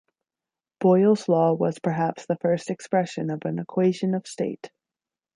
Boyle's 0.79 1.29
Law 1.29 1.53
was 1.53 1.77
perhaps 1.77 2.25
the 2.25 2.35
first 2.37 2.71
expression 2.71 3.29
of 3.29 3.41
an 3.45 3.59
equation 3.59 4.15
of 4.15 4.25
state. 4.25 4.71